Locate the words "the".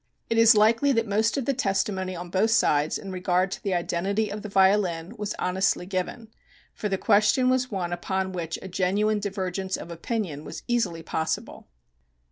1.45-1.53, 3.61-3.75, 4.41-4.49, 6.89-6.97